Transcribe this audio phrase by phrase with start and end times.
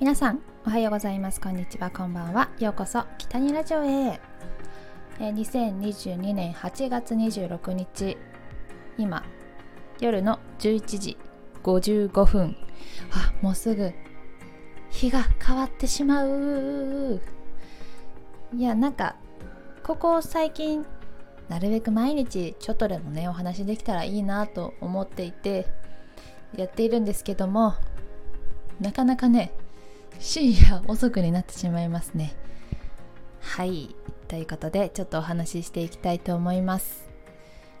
[0.00, 1.42] 皆さんおはようございます。
[1.42, 1.90] こんにちは。
[1.90, 2.48] こんばんは。
[2.58, 4.18] ようこそ北にラジオへ。
[5.18, 8.16] 2022年8月26日。
[8.96, 9.22] 今
[10.00, 11.18] 夜の11時
[11.62, 12.56] 55分。
[13.12, 13.92] あもうすぐ。
[14.88, 17.20] 日が変わってしまう。
[18.56, 19.16] いやなんか
[19.82, 20.86] ここ最近
[21.50, 25.66] なるべく毎日ちょっとでもねお話できたらいいなと思っていて
[26.56, 27.74] やっているんですけども
[28.80, 29.52] なかなかね
[30.20, 32.34] 深夜遅くになってしまいますね。
[33.40, 33.96] はい。
[34.28, 37.08] ということでちょっとお話ししていきたいと思います。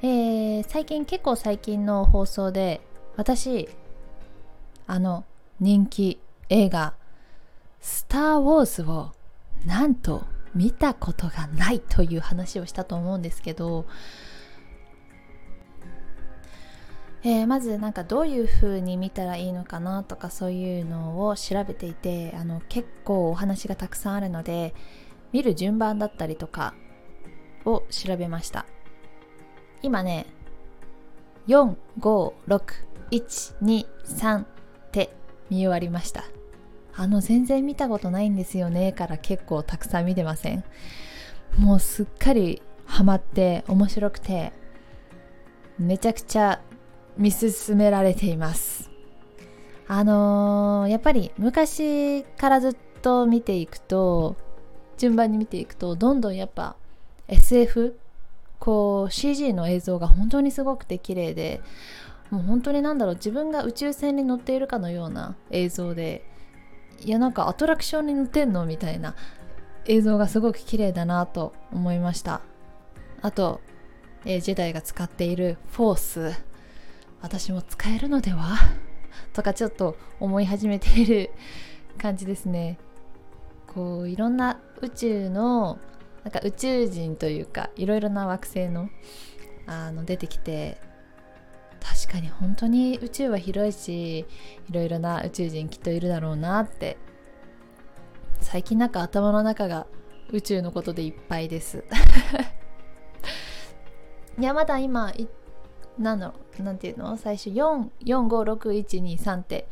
[0.00, 2.80] えー、最近結構最近の放送で
[3.16, 3.68] 私
[4.86, 5.24] あの
[5.60, 6.18] 人気
[6.48, 6.94] 映画
[7.80, 9.12] 「スター・ウォーズ」を
[9.66, 10.24] なんと
[10.54, 13.84] 見たことがないという話をしたと思うんですけど
[17.24, 24.74] えー、まずなんかどういう風に見たらいいのかなとかそういうのを調べていてあの結構お話がたくさんあるので
[25.32, 26.74] 見る順番だったりとか
[27.64, 28.66] を調べました。
[29.82, 30.26] 今ね
[31.46, 34.46] 456123っ
[34.90, 35.14] て
[35.48, 36.24] 見終わりました。
[36.94, 40.64] あの全然見たことないんですよねから結構たくさん見てません。
[41.56, 44.52] もうすっかりハマって面白くて
[45.78, 46.60] めちゃくちゃ
[47.16, 48.90] 見進められています。
[49.88, 54.36] あのー、やっぱり昔からずっと見ていくと
[54.96, 56.76] 順番に見ていくとどんどんやっぱ
[57.28, 57.98] SF
[58.58, 61.60] こう CG の映像が本当にすごくて綺麗で
[62.30, 66.24] もう本当になんだろう自分が宇宙船に乗っているかのような映像で
[67.04, 69.16] いやなんかアトラクションに乗ってんのみたいな
[69.86, 72.40] 映像がすごく綺麗だなと思いました。
[73.20, 73.60] あと、
[74.24, 76.51] えー、ジェダイが使っているフォース。
[77.22, 78.58] 私も使えるのでは？
[79.32, 81.30] とかちょっと思い始めている
[81.98, 82.78] 感じですね。
[83.66, 85.78] こういろんな宇宙の
[86.24, 88.90] なんか宇宙人というかいろいろな惑星の
[89.66, 90.80] あの出てきて
[91.80, 94.26] 確かに本当に宇宙は広いし
[94.68, 96.98] いろいろな宇宙人きっといるだろうなって
[98.40, 99.86] 最近なんか頭の中が
[100.30, 101.84] 宇宙のことでいっぱいです。
[104.38, 105.12] いやまだ今
[105.98, 107.16] なんだろうなんていうの？
[107.16, 109.68] 最初4456123って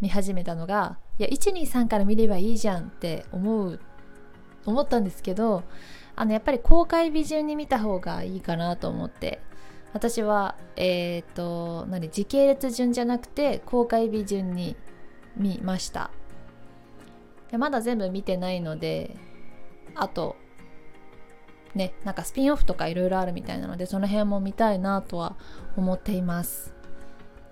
[0.00, 3.80] 見始めたのがいや123から見ればいいじゃんって思う
[4.64, 5.64] 思ったんですけど
[6.16, 9.40] あのやっぱり公開日順に見た方がいいかなと思って。
[9.94, 12.10] 私はえっ、ー、と何？
[12.10, 14.76] 時系列順じゃなくて公開日順に
[15.34, 16.10] 見ました。
[17.56, 19.16] まだ全部見てないので
[19.94, 20.36] あと
[21.74, 25.36] ねなんかスピンオフとかいろいろあるみたいなのでその辺も見たいなとは
[25.76, 26.74] 思っています。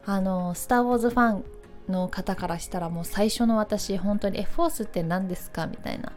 [0.05, 1.45] あの「スター・ウォーズ」ファン
[1.89, 6.13] の方からしたらもう最初の私本当に「えフォースって何ですか?」みたいな。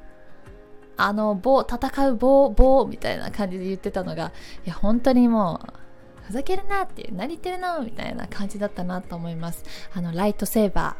[1.01, 4.33] あの棒戦う棒棒みたいな感じで言ってたのが
[4.65, 9.63] いや本当にもうふざけるなっていう何言ってるのみたいな感じだったなと思います。
[9.93, 10.97] あのライトセーバ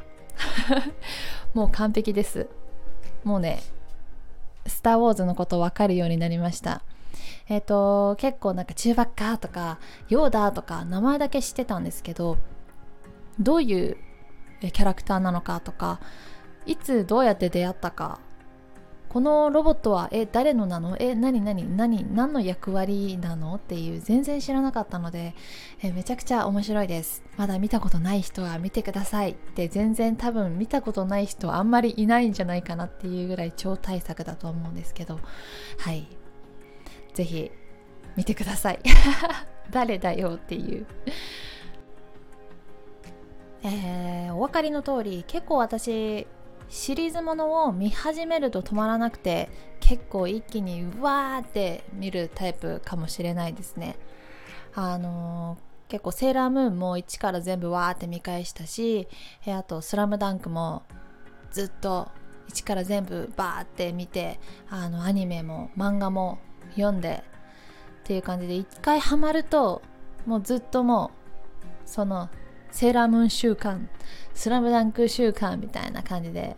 [0.78, 0.94] ー。
[1.54, 2.48] もう完璧です。
[3.26, 3.62] もうね
[4.66, 6.82] スター・ウォーズのこと分かるようになりました。
[7.50, 12.38] えっ、ー、と結構なんかチューバッカーとかヨーダーとか名前だけ知ってたんですけど
[13.40, 13.98] どういう
[14.62, 16.00] キャラクターなのかとか
[16.66, 18.20] いつどうやって出会ったか
[19.08, 20.96] このロボットはえ誰のなの？
[21.00, 23.56] え何何何何の役割なの？
[23.56, 25.34] っていう全然知らなかったので
[25.82, 27.24] えめちゃくちゃ面白いです。
[27.36, 29.32] まだ見たことない人は見てください。
[29.32, 35.20] って全然多分見たことない人あんまりいないんじゃないかなっていうぐらい超大作だと思うんですけど
[35.80, 36.19] はい。
[37.20, 37.52] ぜひ
[38.16, 38.80] 見てください。
[39.70, 40.88] 誰だよっていう。
[43.62, 46.26] えー、お分かりの通り結構私
[46.70, 49.50] シリーズものを見始めると止まらなくて
[49.82, 53.98] 結構一気にうわーって見るタイプかもしれないですね。
[54.74, 59.10] あのー、結構セーラームーンも1から全部わーって見返したし
[59.46, 60.84] あとスラムダンクも
[61.52, 62.08] ずっと
[62.48, 64.40] 1から全部バーって見て
[64.70, 66.40] あのアニメも漫画も
[66.72, 67.24] 読んで
[68.02, 69.82] っていう感じで一回ハマると
[70.26, 71.12] もうずっとも
[71.66, 72.30] うその
[72.72, 73.90] セーラームーン週間
[74.34, 76.56] スラムダンク週間みたいな感じで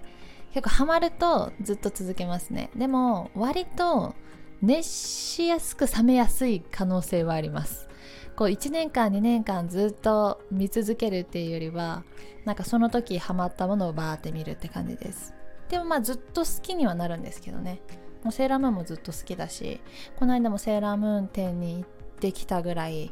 [0.54, 2.70] 結構ハマるとずっと続けますね。
[2.76, 4.16] でも割と
[4.62, 7.88] 熱しやすく冷めやすい可能性はあります。
[8.36, 12.04] こう1年間2年間ずっと見続けるっていうよりは
[12.46, 15.34] なんかその時ハマったものをバーって見るって感じです。
[15.70, 17.82] でもまあずっと好きにはなるんですけどね。
[18.24, 19.82] もうセーラームーンもずっと好きだし
[20.18, 21.84] この間もセーラームーン店に行っ
[22.20, 23.12] てきたぐらい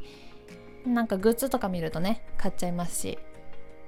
[0.85, 3.19] なんかグッズとか見るとね買っちゃいますし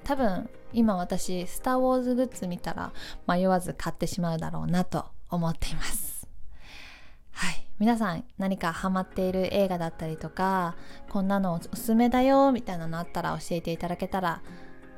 [0.03, 2.93] 多分今私スター・ウォーズグッズ見たら
[3.27, 6.27] 迷わず買ってしまうだろうなと思っています。
[7.31, 7.65] はい。
[7.79, 10.75] 皆さん何かハマっている映画だったりとか
[11.09, 14.43] こんなのおすすめだよみたいなのあったら教えていただけたら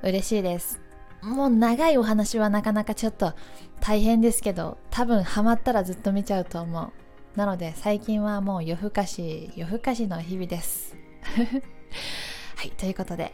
[0.01, 0.82] 嬉しいです。
[1.23, 3.33] もう長いお話はなかなかちょっと
[3.79, 6.91] 大変ですけど多分ハマったらずっと見ちゃうと思う。
[7.37, 10.95] なので最近はもう夜更かし夜更かしの日々です。
[12.55, 13.33] はいということで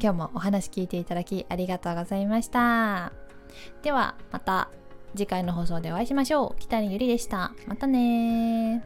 [0.00, 3.12] 今日もお話聞いていただきありがとうございました。
[3.82, 4.70] ではまた
[5.14, 6.60] 次回の放送でお会いしましょう。
[6.60, 7.52] 北谷ゆりでした。
[7.66, 8.84] またね